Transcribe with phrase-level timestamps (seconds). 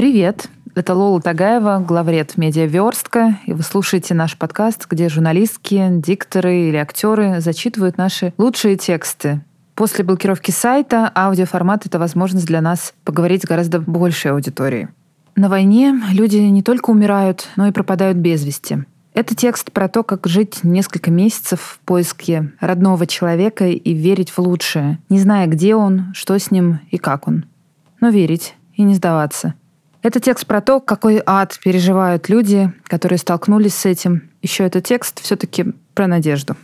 [0.00, 0.48] Привет!
[0.74, 7.42] Это Лола Тагаева, главред «Медиаверстка», и вы слушаете наш подкаст, где журналистки, дикторы или актеры
[7.42, 9.42] зачитывают наши лучшие тексты.
[9.74, 14.88] После блокировки сайта аудиоформат— это возможность для нас поговорить с гораздо большей аудиторией.
[15.36, 18.78] На войне люди не только умирают, но и пропадают без вести.
[19.12, 24.38] Это текст про то, как жить несколько месяцев в поиске родного человека и верить в
[24.38, 27.44] лучшее, не зная, где он, что с ним и как он.
[28.00, 29.52] Но верить и не сдаваться.
[30.02, 34.30] Это текст про то, какой ад переживают люди, которые столкнулись с этим.
[34.40, 36.56] Еще этот текст все-таки про надежду.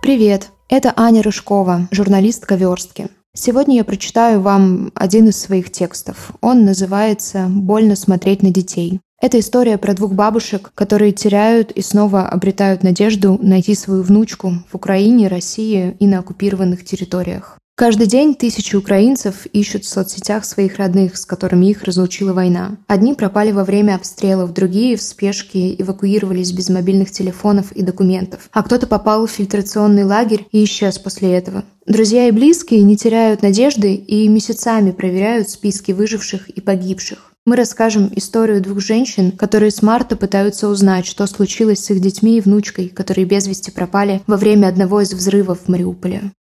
[0.00, 3.08] Привет, это Аня Рыжкова, журналистка «Верстки».
[3.34, 6.30] Сегодня я прочитаю вам один из своих текстов.
[6.40, 9.00] Он называется «Больно смотреть на детей».
[9.20, 14.74] Это история про двух бабушек, которые теряют и снова обретают надежду найти свою внучку в
[14.74, 17.58] Украине, России и на оккупированных территориях.
[17.78, 22.78] Каждый день тысячи украинцев ищут в соцсетях своих родных, с которыми их разлучила война.
[22.86, 28.48] Одни пропали во время обстрелов, другие в спешке эвакуировались без мобильных телефонов и документов.
[28.52, 31.64] А кто-то попал в фильтрационный лагерь и исчез после этого.
[31.86, 37.35] Друзья и близкие не теряют надежды и месяцами проверяют списки выживших и погибших.
[37.48, 42.38] Мы расскажем историю двух женщин, которые с марта пытаются узнать, что случилось с их детьми
[42.38, 46.32] и внучкой, которые без вести пропали во время одного из взрывов в Мариуполе.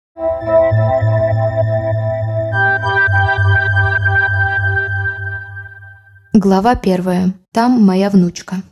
[6.33, 7.35] Глава первая.
[7.53, 8.63] Там моя внучка.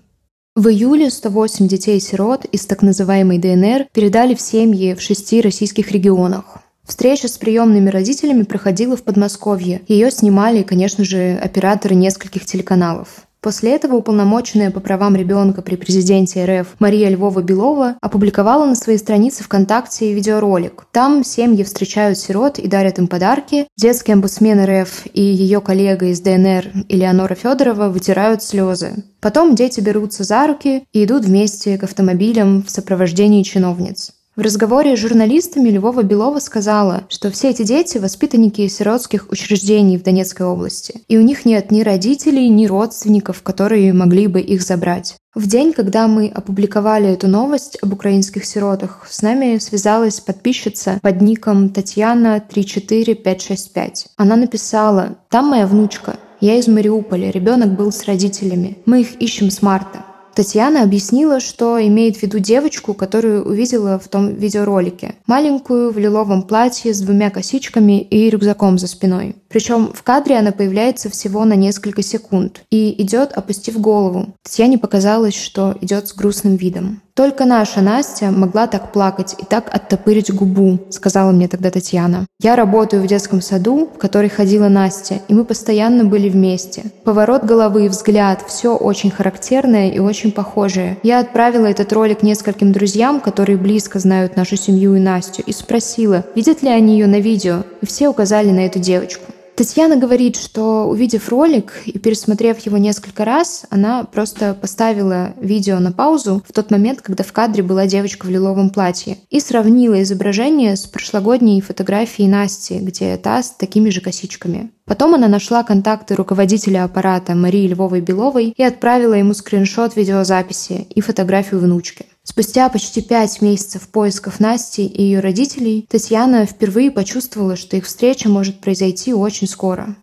[0.57, 6.62] В июле 108 детей-сирот из так называемой ДНР передали в семьи в шести российских регионах.
[6.87, 9.83] Встреча с приемными родителями проходила в Подмосковье.
[9.87, 13.27] Ее снимали, конечно же, операторы нескольких телеканалов.
[13.43, 19.43] После этого уполномоченная по правам ребенка при президенте РФ Мария Львова-Белова опубликовала на своей странице
[19.43, 20.87] ВКонтакте видеоролик.
[20.93, 23.67] Там семьи встречают сирот и дарят им подарки.
[23.77, 29.03] Детский омбудсмен РФ и ее коллега из ДНР Элеонора Федорова вытирают слезы.
[29.21, 34.13] Потом дети берутся за руки и идут вместе к автомобилям в сопровождении чиновниц.
[34.35, 40.03] В разговоре с журналистами Львова Белова сказала, что все эти дети– воспитанники сиротских учреждений в
[40.03, 45.17] Донецкой области, и у них нет ни родителей, ни родственников, которые могли бы их забрать.
[45.35, 51.21] В день, когда мы опубликовали эту новость об украинских сиротах, с нами связалась подписчица под
[51.21, 54.07] ником Татьяна 34565.
[54.17, 56.17] Она написала «Там моя внучка.
[56.41, 57.31] Я из Мариуполя.
[57.31, 58.79] Ребенок был с родителями.
[58.87, 60.07] Мы их ищем с марта.
[60.35, 65.17] Татьяна объяснила, что имеет в виду девочку, которую увидела в том видеоролике.
[65.27, 69.37] Маленькую в лиловом платье с двумя косичками и рюкзаком за спиной.
[69.53, 74.29] Причем в кадре она появляется всего на несколько секунд и идет, опустив голову.
[74.43, 77.03] Татьяне показалось, что идет с грустным видом.
[77.15, 82.27] «Только наша Настя могла так плакать и так оттопырить губу»,— сказала мне тогда Татьяна.
[82.41, 86.85] «Я работаю в детском саду, в который ходила Настя, и мы постоянно были вместе.
[87.05, 90.97] Поворот головы, взгляд— все очень характерное и очень похожее.
[91.03, 96.25] Я отправила этот ролик нескольким друзьям, которые близко знают нашу семью и Настю, и спросила,
[96.35, 99.33] видят ли они ее на видео, и все указали на эту девочку.
[99.55, 105.93] Татьяна говорит, что увидев ролик и пересмотрев его несколько раз, она просто поставила видео на
[105.93, 110.75] паузу в тот момент, когда в кадре была девочка в лиловом платье, и сравнила изображение
[110.75, 114.71] с прошлогодней фотографией Насти, где та с такими же косичками.
[114.87, 121.61] Потом она нашла контакты руководителя аппарата Марии Львовой-Беловой и отправила ему скриншот видеозаписи и фотографию
[121.61, 122.07] внучки.
[122.25, 128.29] Спустя почти пять месяцев поисков Насти и ее родителей, Татьяна впервые почувствовала, что их встреча
[128.29, 129.97] может произойти очень скоро.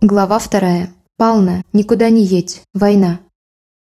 [0.00, 0.94] Глава вторая.
[1.16, 2.62] Пална, никуда не едь.
[2.72, 3.18] Война.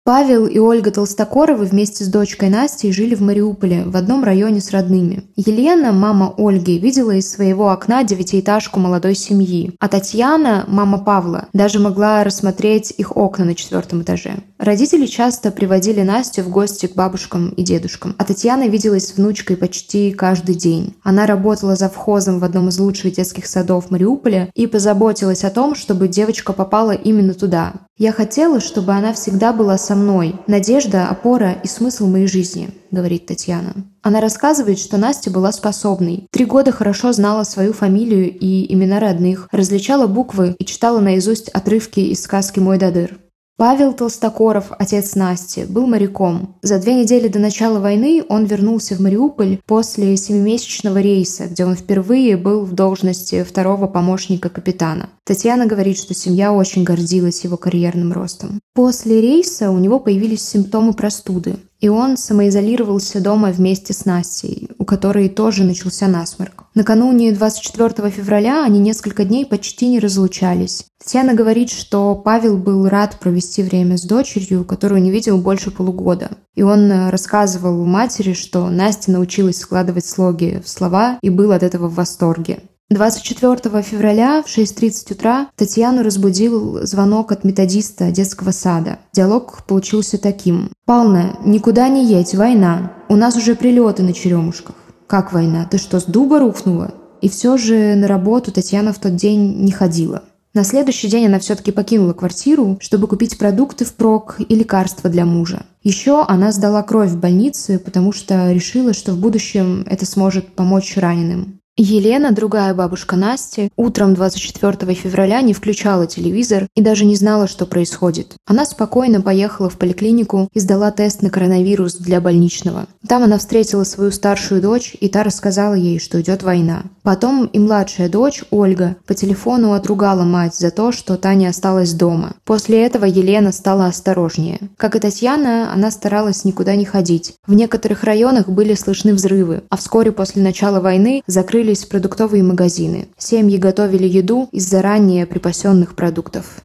[0.08, 4.70] Павел и Ольга Толстокоровы вместе с дочкой Настей жили в Мариуполе, в одном районе с
[4.70, 5.24] родными.
[5.36, 11.78] Елена, мама Ольги, видела из своего окна девятиэтажку молодой семьи, а Татьяна, мама Павла, даже
[11.78, 14.36] могла рассмотреть их окна на четвертом этаже.
[14.56, 19.58] Родители часто приводили Настю в гости к бабушкам и дедушкам, а Татьяна виделась с внучкой
[19.58, 20.94] почти каждый день.
[21.02, 25.74] Она работала за вхозом в одном из лучших детских садов Мариуполя и позаботилась о том,
[25.74, 27.74] чтобы девочка попала именно туда.
[27.98, 30.36] «Я хотела, чтобы она всегда была со мной.
[30.46, 33.74] Надежда, опора и смысл моей жизни»,— говорит Татьяна.
[34.02, 36.28] Она рассказывает, что Настя была способной.
[36.30, 41.98] Три года хорошо знала свою фамилию и имена родных, различала буквы и читала наизусть отрывки
[41.98, 43.18] из сказки «Мой Дадыр».
[43.58, 46.54] Павел Толстокоров, отец Насти, был моряком.
[46.62, 51.74] За две недели до начала войны он вернулся в Мариуполь после семимесячного рейса, где он
[51.74, 55.10] впервые был в должности второго помощника капитана.
[55.24, 58.60] Татьяна говорит, что семья очень гордилась его карьерным ростом.
[58.74, 61.56] После рейса у него появились симптомы простуды.
[61.80, 66.64] И он самоизолировался дома вместе с Настей, у которой тоже начался насморк.
[66.74, 70.86] Накануне 24 февраля они несколько дней почти не разлучались.
[70.98, 76.30] Татьяна говорит, что Павел был рад провести время с дочерью, которую не видел больше полугода.
[76.56, 81.86] И он рассказывал матери, что Настя научилась складывать слоги в слова и был от этого
[81.86, 82.58] в восторге.
[82.90, 88.98] 24 февраля в 6.30 утра Татьяну разбудил звонок от методиста детского сада.
[89.12, 90.70] Диалог получился таким.
[90.86, 92.92] «Пална, никуда не едь, война.
[93.10, 94.74] У нас уже прилеты на черемушках».
[95.06, 95.68] «Как война?
[95.70, 99.70] Ты что, с дуба рухнула?» И все же на работу Татьяна в тот день не
[99.70, 100.22] ходила.
[100.54, 105.66] На следующий день она все-таки покинула квартиру, чтобы купить продукты впрок и лекарства для мужа.
[105.82, 110.96] Еще она сдала кровь в больнице, потому что решила, что в будущем это сможет помочь
[110.96, 111.57] раненым.
[111.80, 117.66] Елена, другая бабушка Насти, утром 24 февраля не включала телевизор и даже не знала, что
[117.66, 118.34] происходит.
[118.46, 122.86] Она спокойно поехала в поликлинику и сдала тест на коронавирус для больничного.
[123.06, 126.82] Там она встретила свою старшую дочь, и та рассказала ей, что идет война.
[127.04, 131.92] Потом и младшая дочь, Ольга, по телефону отругала мать за то, что та не осталась
[131.92, 132.34] дома.
[132.44, 134.58] После этого Елена стала осторожнее.
[134.76, 137.34] Как и Татьяна, она старалась никуда не ходить.
[137.46, 143.08] В некоторых районах были слышны взрывы, а вскоре после начала войны закрыли открылись продуктовые магазины.
[143.18, 146.62] Семьи готовили еду из заранее припасенных продуктов.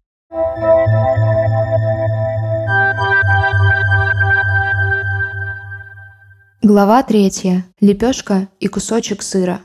[6.62, 7.66] Глава третья.
[7.82, 9.60] Лепешка и кусочек сыра.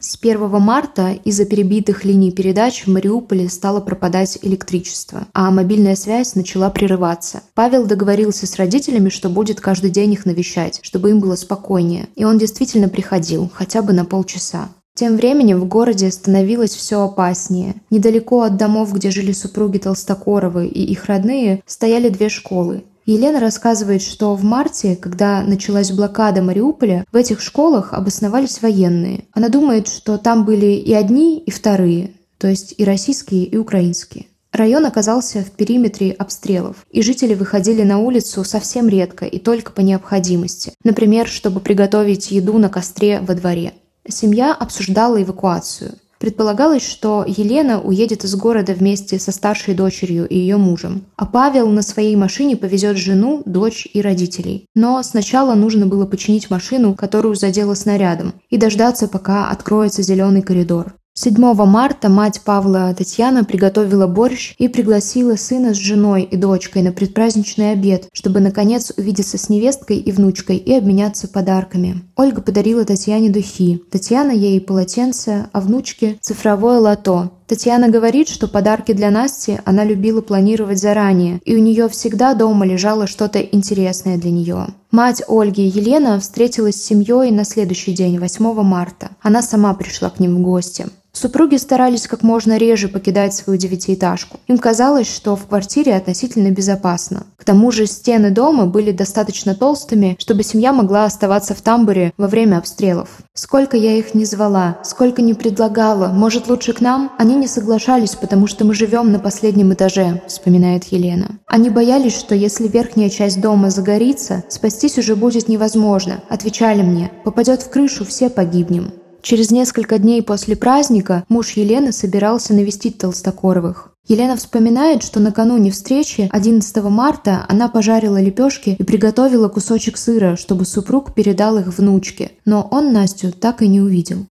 [0.00, 6.34] С 1 марта из-за перебитых линий передач в Мариуполе стало пропадать электричество, а мобильная связь
[6.34, 7.44] начала прерываться.
[7.54, 12.08] Павел договорился с родителями, что будет каждый день их навещать, чтобы им было спокойнее.
[12.16, 14.68] И он действительно приходил, хотя бы на полчаса.
[14.96, 17.76] Тем временем в городе становилось все опаснее.
[17.90, 22.82] Недалеко от домов, где жили супруги Толстокоровы и их родные, стояли две школы.
[23.06, 29.24] Елена рассказывает, что в марте, когда началась блокада Мариуполя, в этих школах обосновались военные.
[29.32, 34.26] Она думает, что там были и одни, и вторые, то есть и российские, и украинские.
[34.52, 39.80] Район оказался в периметре обстрелов, и жители выходили на улицу совсем редко и только по
[39.80, 40.72] необходимости.
[40.84, 43.74] Например, чтобы приготовить еду на костре во дворе.
[44.08, 45.98] Семья обсуждала эвакуацию.
[46.24, 51.68] Предполагалось, что Елена уедет из города вместе со старшей дочерью и ее мужем, а Павел
[51.68, 54.64] на своей машине повезет жену, дочь и родителей.
[54.74, 60.94] Но сначала нужно было починить машину, которую задело снарядом, и дождаться, пока откроется зеленый коридор.
[61.16, 66.90] 7 марта мать Павла Татьяна приготовила борщ и пригласила сына с женой и дочкой на
[66.90, 72.02] предпраздничный обед, чтобы наконец увидеться с невесткой и внучкой и обменяться подарками.
[72.16, 77.30] Ольга подарила Татьяне духи, Татьяна ей полотенце, а внучке цифровое лото.
[77.46, 82.66] Татьяна говорит, что подарки для Насти она любила планировать заранее, и у нее всегда дома
[82.66, 84.66] лежало что-то интересное для нее.
[84.90, 89.10] Мать Ольги, Елена, встретилась с семьей на следующий день, 8 марта.
[89.22, 90.86] Она сама пришла к ним в гости.
[91.14, 94.40] Супруги старались как можно реже покидать свою девятиэтажку.
[94.48, 97.24] Им казалось, что в квартире относительно безопасно.
[97.36, 102.26] К тому же стены дома были достаточно толстыми, чтобы семья могла оставаться в тамбуре во
[102.26, 103.08] время обстрелов.
[103.32, 108.16] Сколько я их не звала, сколько не предлагала, может лучше к нам, они не соглашались,
[108.16, 111.38] потому что мы живем на последнем этаже, вспоминает Елена.
[111.46, 117.62] Они боялись, что если верхняя часть дома загорится, спастись уже будет невозможно, отвечали мне, попадет
[117.62, 118.92] в крышу, все погибнем.
[119.24, 123.94] Через несколько дней после праздника муж Елены собирался навестить Толстокоровых.
[124.06, 130.66] Елена вспоминает, что накануне встречи 11 марта она пожарила лепешки и приготовила кусочек сыра, чтобы
[130.66, 132.32] супруг передал их внучке.
[132.44, 134.26] Но он Настю так и не увидел.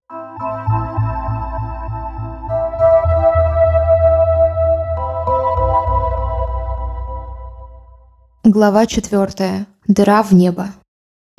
[8.43, 9.65] Глава 4.
[9.87, 10.69] Дыра в небо.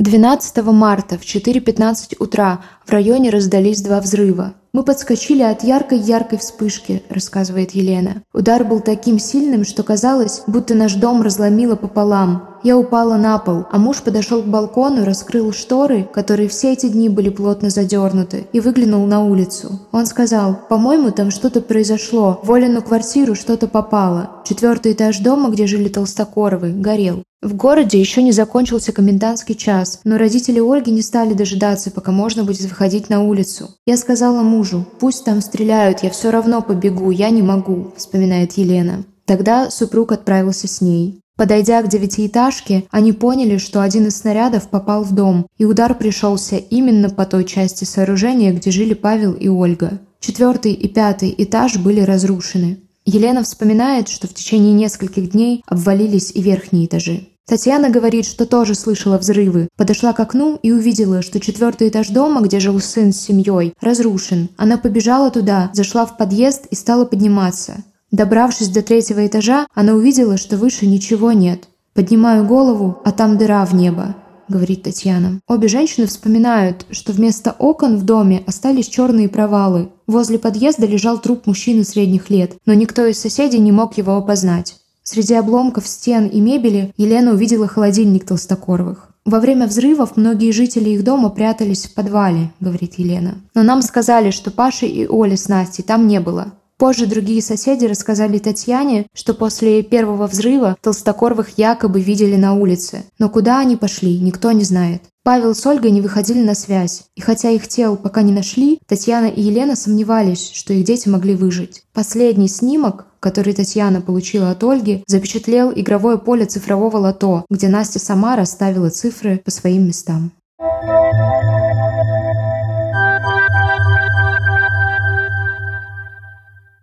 [0.00, 4.54] 12 марта в 4.15 утра в районе раздались два взрыва.
[4.74, 8.24] «Мы подскочили от яркой-яркой вспышки»,– рассказывает Елена.
[8.32, 12.58] «Удар был таким сильным, что казалось, будто наш дом разломило пополам.
[12.64, 17.08] Я упала на пол, а муж подошел к балкону, раскрыл шторы, которые все эти дни
[17.08, 19.78] были плотно задернуты, и выглянул на улицу.
[19.92, 22.40] Он сказал, «По-моему, там что-то произошло.
[22.42, 24.42] В Олину квартиру что-то попало.
[24.44, 27.22] Четвертый этаж дома, где жили Толстокоровы, горел.
[27.44, 32.42] В городе еще не закончился комендантский час, но родители Ольги не стали дожидаться, пока можно
[32.42, 33.68] будет выходить на улицу.
[33.84, 34.63] Я сказала мужу,
[35.00, 39.04] пусть там стреляют, я все равно побегу, я не могу, вспоминает Елена.
[39.24, 41.20] Тогда супруг отправился с ней.
[41.36, 46.56] Подойдя к девятиэтажке, они поняли, что один из снарядов попал в дом, и удар пришелся
[46.56, 50.00] именно по той части сооружения, где жили Павел и Ольга.
[50.20, 52.78] Четвертый и пятый этаж были разрушены.
[53.04, 57.28] Елена вспоминает, что в течение нескольких дней обвалились и верхние этажи.
[57.46, 59.68] Татьяна говорит, что тоже слышала взрывы.
[59.76, 64.48] Подошла к окну и увидела, что четвертый этаж дома, где жил сын с семьей, разрушен.
[64.56, 67.84] Она побежала туда, зашла в подъезд и стала подниматься.
[68.10, 71.68] Добравшись до третьего этажа, она увидела, что выше ничего нет.
[71.92, 74.16] «Поднимаю голову, а там дыра в небо»,—
[74.48, 75.40] говорит Татьяна.
[75.46, 79.90] Обе женщины вспоминают, что вместо окон в доме остались черные провалы.
[80.06, 84.76] Возле подъезда лежал труп мужчины средних лет, но никто из соседей не мог его опознать.
[85.04, 89.10] Среди обломков стен и мебели Елена увидела холодильник Толстокоровых.
[89.26, 93.36] «Во время взрывов многие жители их дома прятались в подвале»,— говорит Елена.
[93.54, 96.54] «Но нам сказали, что Паши и Оли с Настей там не было.
[96.78, 103.04] Позже другие соседи рассказали Татьяне, что после первого взрыва Толстокоровых якобы видели на улице.
[103.18, 105.02] Но куда они пошли, никто не знает.
[105.22, 109.26] Павел с Ольгой не выходили на связь, и хотя их тел пока не нашли, Татьяна
[109.26, 111.82] и Елена сомневались, что их дети могли выжить.
[111.94, 118.36] Последний снимок, который Татьяна получила от Ольги, запечатлел игровое поле цифрового лото, где Настя сама
[118.36, 120.30] расставила цифры по своим местам.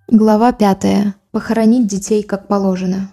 [0.07, 1.13] Глава 5.
[1.29, 3.11] Похоронить детей как положено.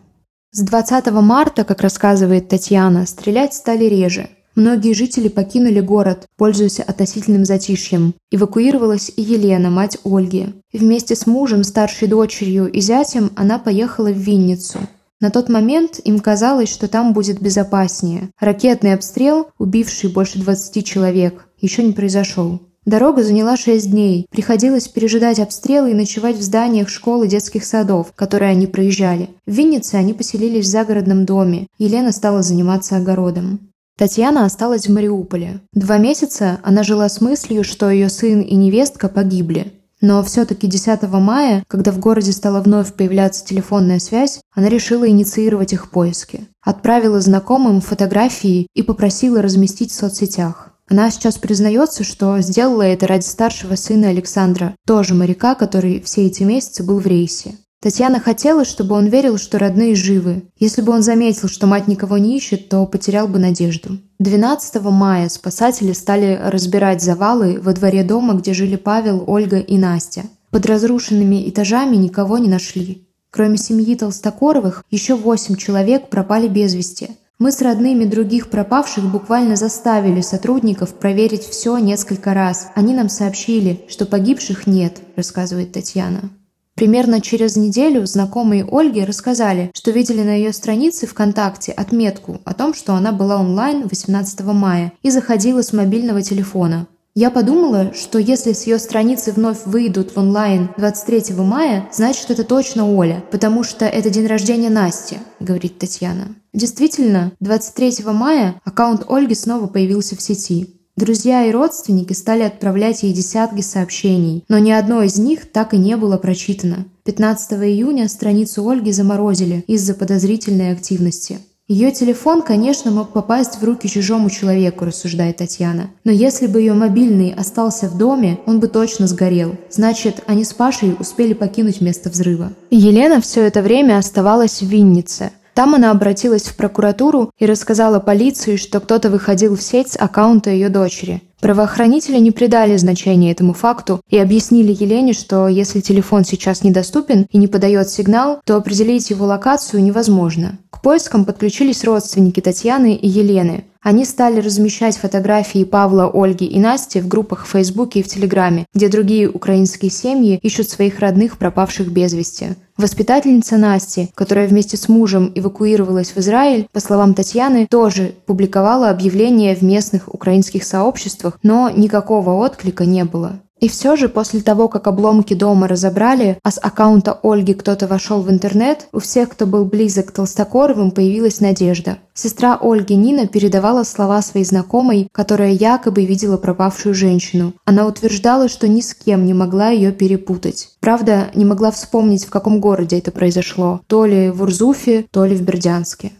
[0.52, 4.30] С 20 марта, как рассказывает Татьяна, стрелять стали реже.
[4.58, 8.14] Многие жители покинули город, пользуясь относительным затишьем.
[8.32, 10.46] Эвакуировалась и Елена, мать Ольги.
[10.72, 14.80] Вместе с мужем, старшей дочерью и зятем она поехала в Винницу.
[15.20, 18.30] На тот момент им казалось, что там будет безопаснее.
[18.40, 22.60] Ракетный обстрел, убивший больше 20 человек, еще не произошел.
[22.84, 24.26] Дорога заняла шесть дней.
[24.28, 29.30] Приходилось пережидать обстрелы и ночевать в зданиях школ и детских садов, которые они проезжали.
[29.46, 31.68] В Виннице они поселились в загородном доме.
[31.78, 33.67] Елена стала заниматься огородом.
[33.98, 35.60] Татьяна осталась в Мариуполе.
[35.72, 39.72] Два месяца она жила с мыслью, что ее сын и невестка погибли.
[40.00, 45.72] Но все-таки 10 мая, когда в городе стала вновь появляться телефонная связь, она решила инициировать
[45.72, 46.46] их поиски.
[46.62, 50.70] Отправила знакомым фотографии и попросила разместить в соцсетях.
[50.88, 56.44] Она сейчас признается, что сделала это ради старшего сына Александра, тоже моряка, который все эти
[56.44, 57.56] месяцы был в рейсе.
[57.80, 60.42] Татьяна хотела, чтобы он верил, что родные живы.
[60.58, 63.98] Если бы он заметил, что мать никого не ищет, то потерял бы надежду.
[64.18, 70.24] 12 мая спасатели стали разбирать завалы во дворе дома, где жили Павел, Ольга и Настя.
[70.50, 73.06] Под разрушенными этажами никого не нашли.
[73.30, 79.54] Кроме семьи Толстокоровых, еще восемь человек пропали без вести– мы с родными других пропавших буквально
[79.54, 82.70] заставили сотрудников проверить все несколько раз.
[82.74, 86.30] Они нам сообщили, что погибших нет, рассказывает Татьяна.
[86.78, 92.72] Примерно через неделю знакомые Ольги рассказали, что видели на ее странице ВКонтакте отметку о том,
[92.72, 96.86] что она была онлайн 18 мая и заходила с мобильного телефона.
[97.16, 102.44] Я подумала, что если с ее страницы вновь выйдут в онлайн 23 мая, значит это
[102.44, 106.36] точно Оля, потому что это день рождения Насти, говорит Татьяна.
[106.52, 110.77] Действительно, 23 мая аккаунт Ольги снова появился в сети.
[110.98, 115.76] Друзья и родственники стали отправлять ей десятки сообщений, но ни одно из них так и
[115.76, 116.86] не было прочитано.
[117.04, 121.38] 15 июня страницу Ольги заморозили из-за подозрительной активности.
[121.68, 125.90] Ее телефон, конечно, мог попасть в руки чужому человеку, рассуждает Татьяна.
[126.02, 129.54] Но если бы ее мобильный остался в доме, он бы точно сгорел.
[129.70, 132.54] Значит, они с Пашей успели покинуть место взрыва.
[132.70, 135.30] Елена все это время оставалась в Виннице.
[135.58, 140.50] Там она обратилась в прокуратуру и рассказала полиции, что кто-то выходил в сеть с аккаунта
[140.50, 141.20] ее дочери.
[141.40, 147.38] Правоохранители не придали значения этому факту и объяснили Елене, что если телефон сейчас недоступен и
[147.38, 150.58] не подает сигнал, то определить его локацию невозможно.
[150.70, 153.64] К поискам подключились родственники Татьяны и Елены.
[153.82, 158.66] Они стали размещать фотографии Павла, Ольги и Насти в группах в Фейсбуке и в Телеграме,
[158.74, 162.56] где другие украинские семьи ищут своих родных, пропавших без вести.
[162.76, 169.54] Воспитательница Насти, которая вместе с мужем эвакуировалась в Израиль, по словам Татьяны, тоже публиковала объявления
[169.54, 173.40] в местных украинских сообществах, но никакого отклика не было.
[173.60, 178.22] И все же после того, как обломки дома разобрали, а с аккаунта Ольги кто-то вошел
[178.22, 181.98] в интернет, у всех, кто был близок к Толстокоровым, появилась надежда.
[182.14, 187.54] Сестра Ольги Нина передавала слова своей знакомой, которая якобы видела пропавшую женщину.
[187.64, 190.70] Она утверждала, что ни с кем не могла ее перепутать.
[190.80, 193.80] Правда, не могла вспомнить, в каком городе это произошло.
[193.86, 196.12] То ли в Урзуфе, то ли в Бердянске.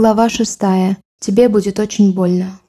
[0.00, 0.96] Глава шестая.
[1.18, 2.60] Тебе будет очень больно.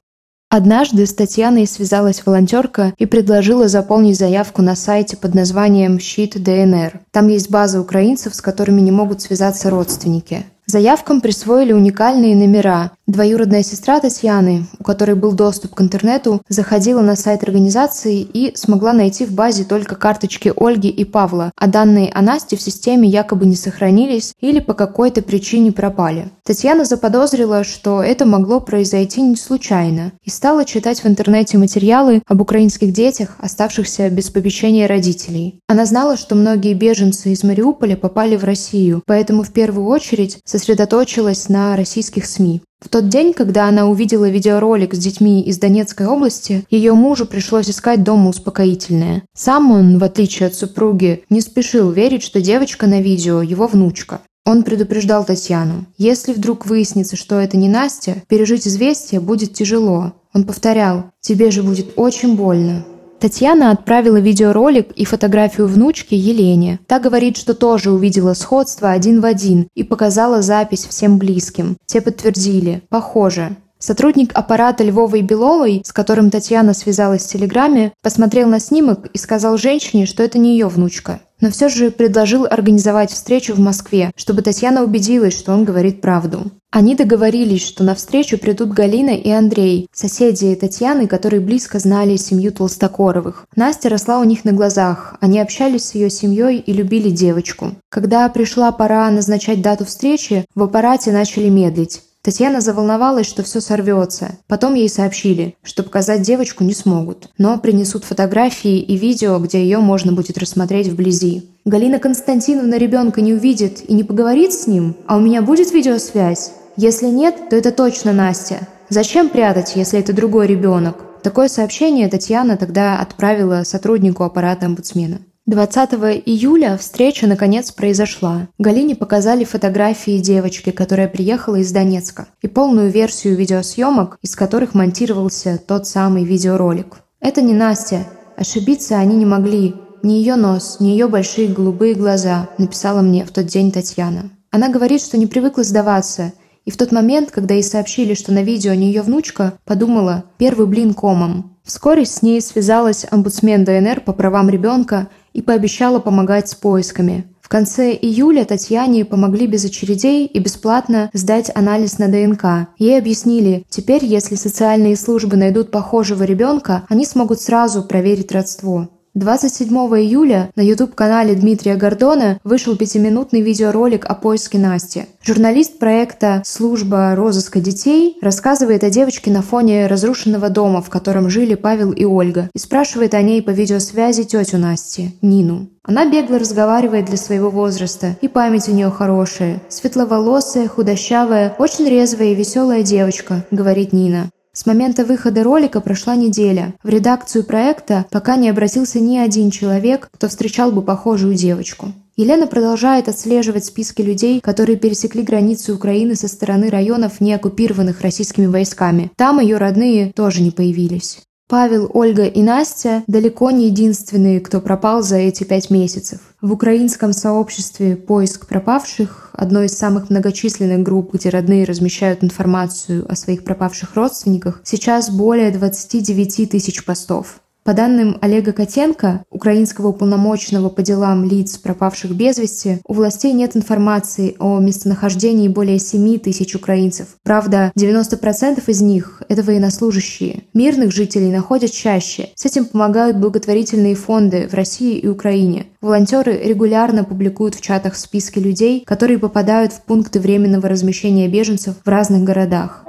[0.49, 7.01] Однажды с Татьяной связалась волонтерка и предложила заполнить заявку на сайте под названием «Щит ДНР».
[7.11, 10.43] Там есть база украинцев, с которыми не могут связаться родственники.
[10.69, 12.91] Заявкам присвоили уникальные номера.
[13.07, 18.93] Двоюродная сестра Татьяны, у которой был доступ к интернету, заходила на сайт организации и смогла
[18.93, 23.47] найти в базе только карточки Ольги и Павла, а данные о Насте в системе якобы
[23.47, 26.29] не сохранились или по какой-то причине пропали.
[26.43, 32.41] Татьяна заподозрила, что это могло произойти не случайно, и стала читать в интернете материалы об
[32.41, 35.61] украинских детях, оставшихся без попечения родителей.
[35.67, 41.47] Она знала, что многие беженцы из Мариуполя попали в Россию, поэтому в первую очередь сосредоточилась
[41.47, 42.61] на российских СМИ.
[42.81, 47.69] В тот день, когда она увидела видеоролик с детьми из Донецкой области, ее мужу пришлось
[47.69, 49.23] искать дома успокоительное.
[49.33, 54.21] Сам он, в отличие от супруги, не спешил верить, что девочка на видео– его внучка.
[54.45, 55.85] Он предупреждал Татьяну.
[55.97, 60.13] Если вдруг выяснится, что это не Настя, пережить известие будет тяжело.
[60.33, 62.85] Он повторял, тебе же будет очень больно.
[63.19, 66.79] Татьяна отправила видеоролик и фотографию внучки Елене.
[66.87, 71.77] Та говорит, что тоже увидела сходство один в один и показала запись всем близким.
[71.85, 72.81] Те подтвердили.
[72.89, 73.57] Похоже.
[73.77, 79.57] Сотрудник аппарата Львовой Беловой, с которым Татьяна связалась в Телеграме, посмотрел на снимок и сказал
[79.57, 81.21] женщине, что это не ее внучка.
[81.39, 86.51] Но все же предложил организовать встречу в Москве, чтобы Татьяна убедилась, что он говорит правду.
[86.71, 92.51] Они договорились, что на встречу придут Галина и Андрей, соседи Татьяны, которые близко знали семью
[92.51, 93.47] Толстокоровых.
[93.55, 97.71] Настя росла у них на глазах, они общались с ее семьей и любили девочку.
[97.89, 102.03] Когда пришла пора назначать дату встречи, в аппарате начали медлить.
[102.21, 104.37] Татьяна заволновалась, что все сорвется.
[104.47, 109.79] Потом ей сообщили, что показать девочку не смогут, но принесут фотографии и видео, где ее
[109.79, 111.49] можно будет рассмотреть вблизи.
[111.65, 116.51] Галина Константиновна ребенка не увидит и не поговорит с ним, а у меня будет видеосвязь.
[116.77, 118.67] Если нет, то это точно Настя.
[118.89, 121.21] Зачем прятать, если это другой ребенок?
[121.21, 125.19] Такое сообщение Татьяна тогда отправила сотруднику аппарата омбудсмена.
[125.45, 125.93] 20
[126.25, 128.47] июля встреча наконец произошла.
[128.59, 135.57] Галине показали фотографии девочки, которая приехала из Донецка, и полную версию видеосъемок, из которых монтировался
[135.57, 136.97] тот самый видеоролик.
[137.19, 138.05] Это не Настя.
[138.37, 139.73] Ошибиться они не могли.
[140.03, 144.29] Ни ее нос, ни ее большие голубые глаза, написала мне в тот день Татьяна.
[144.51, 146.31] Она говорит, что не привыкла сдаваться,
[146.69, 150.67] и в тот момент, когда ей сообщили, что на видео не ее внучка, подумала «первый
[150.67, 151.57] блин комом».
[151.63, 157.25] Вскоре с ней связалась омбудсмен ДНР по правам ребенка и пообещала помогать с поисками.
[157.41, 162.69] В конце июля Татьяне помогли без очередей и бесплатно сдать анализ на ДНК.
[162.77, 168.89] Ей объяснили, теперь, если социальные службы найдут похожего ребенка, они смогут сразу проверить родство.
[169.15, 169.67] 27
[169.99, 175.05] июля на YouTube-канале Дмитрия Гордона вышел пятиминутный видеоролик о поиске Насти.
[175.23, 181.55] Журналист проекта «Служба розыска детей» рассказывает о девочке на фоне разрушенного дома, в котором жили
[181.55, 185.69] Павел и Ольга, и спрашивает о ней по видеосвязи тетю Насти, Нину.
[185.83, 189.59] Она бегло разговаривает для своего возраста, и память у нее хорошая.
[189.69, 194.29] Светловолосая, худощавая, очень резвая и веселая девочка, говорит Нина.
[194.51, 196.73] С момента выхода ролика прошла неделя.
[196.83, 201.93] В редакцию проекта пока не обратился ни один человек, кто встречал бы похожую девочку.
[202.17, 208.47] Елена продолжает отслеживать списки людей, которые пересекли границу Украины со стороны районов, не оккупированных российскими
[208.47, 209.11] войсками.
[209.15, 211.19] Там ее родные тоже не появились.
[211.47, 216.19] Павел, Ольга и Настя далеко не единственные, кто пропал за эти пять месяцев.
[216.41, 223.17] В украинском сообществе «Поиск пропавших», одной из самых многочисленных групп, где родные размещают информацию о
[223.17, 227.41] своих пропавших родственниках, сейчас более 29 тысяч постов.
[227.69, 233.55] По данным Олега Котенко, украинского уполномоченного по делам лиц, пропавших без вести, у властей нет
[233.55, 237.09] информации о местонахождении более 7 тысяч украинцев.
[237.23, 240.45] Правда, 90% из них– это военнослужащие.
[240.55, 242.29] Мирных жителей находят чаще.
[242.33, 245.67] С этим помогают благотворительные фонды в России и Украине.
[245.79, 251.87] Волонтеры регулярно публикуют в чатах списки людей, которые попадают в пункты временного размещения беженцев в
[251.87, 252.83] разных городах.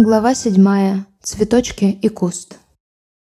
[0.00, 1.02] Глава 7.
[1.24, 2.56] Цветочки и куст.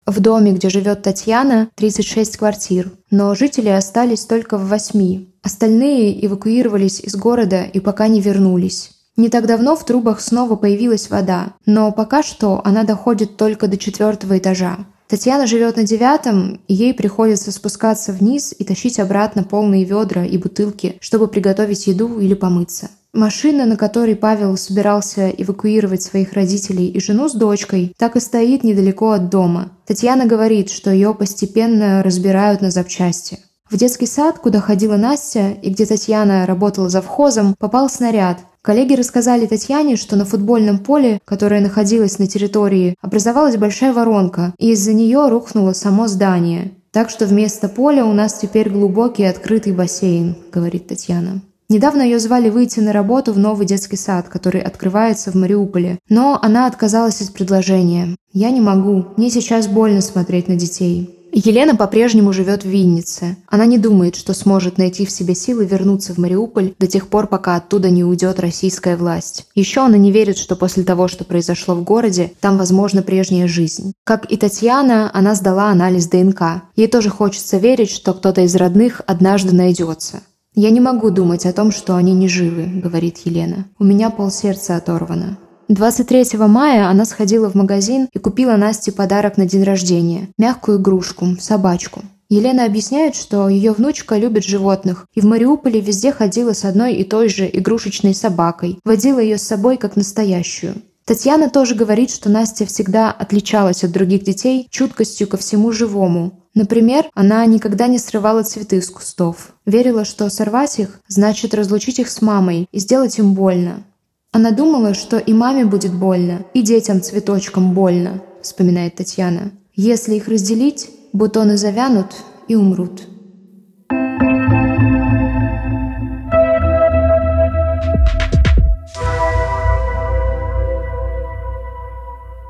[0.06, 5.34] В доме, где живет Татьяна, 36 квартир, но жители остались только в восьми.
[5.42, 8.92] Остальные эвакуировались из города и пока не вернулись.
[9.16, 13.78] Не так давно в трубах снова появилась вода, но пока что она доходит только до
[13.78, 14.80] четвертого этажа.
[15.08, 20.38] Татьяна живет на девятом, и ей приходится спускаться вниз и тащить обратно полные ведра и
[20.38, 22.90] бутылки, чтобы приготовить еду или помыться.
[23.16, 28.66] Машина, на которой Павел собирался эвакуировать своих родителей и жену с дочкой, так и стоит
[28.66, 29.72] недалеко от дома.
[29.86, 33.40] Татьяна говорит, что ее постепенно разбирают на запчасти.
[33.72, 38.40] В детский сад, куда ходила Настя и где Татьяна работала завхозом, попал снаряд.
[38.62, 44.72] Коллеги рассказали Татьяне, что на футбольном поле, которое находилось на территории, образовалась большая воронка, и
[44.72, 46.74] из-за нее рухнуло само здание.
[46.92, 51.42] Так что вместо поля у нас теперь глубокий открытый бассейн, говорит Татьяна.
[51.68, 55.98] Недавно ее звали выйти на работу в новый детский сад, который открывается в Мариуполе.
[56.10, 58.16] Но она отказалась от предложения.
[58.34, 59.06] «Я не могу.
[59.18, 61.16] Мне сейчас больно смотреть на детей».
[61.38, 63.36] Елена по-прежнему живет в Виннице.
[63.48, 67.28] Она не думает, что сможет найти в себе силы вернуться в Мариуполь до тех пор,
[67.28, 69.46] пока оттуда не уйдет российская власть.
[69.54, 73.92] Еще она не верит, что после того, что произошло в городе, там возможна прежняя жизнь.
[74.06, 76.64] Как и Татьяна, она сдала анализ ДНК.
[76.78, 80.22] Ей тоже хочется верить, что кто-то из родных однажды найдется.
[80.58, 83.66] «Я не могу думать о том, что они не живы»,— говорит Елена.
[83.78, 85.38] «У меня полсердца оторвано».
[85.68, 91.28] 23 мая она сходила в магазин и купила Насте подарок на день рождения– мягкую игрушку,
[91.40, 92.04] собачку.
[92.30, 97.04] Елена объясняет, что ее внучка любит животных, и в Мариуполе везде ходила с одной и
[97.04, 100.76] той же игрушечной собакой, водила ее с собой как настоящую.
[101.06, 106.45] Татьяна тоже говорит, что Настя всегда отличалась от других детей чуткостью ко всему живому.
[106.56, 109.54] Например, она никогда не срывала цветы с кустов.
[109.66, 113.84] Верила, что сорвать их значит разлучить их с мамой и сделать им больно.
[114.32, 119.52] Она думала, что и маме будет больно, и детям цветочкам больно, вспоминает Татьяна.
[119.76, 122.16] Если их разделить, бутоны завянут
[122.48, 123.02] и умрут.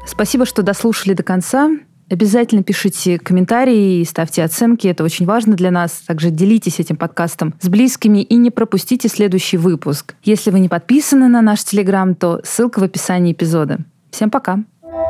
[0.05, 1.71] Спасибо, что дослушали до конца.
[2.09, 4.87] Обязательно пишите комментарии и ставьте оценки.
[4.87, 6.03] Это очень важно для нас.
[6.05, 10.15] Также делитесь этим подкастом с близкими и не пропустите следующий выпуск.
[10.23, 13.79] Если вы не подписаны на наш Телеграм, то ссылка в описании эпизода.
[14.11, 14.63] Всем пока!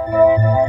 [0.07, 0.64] thank you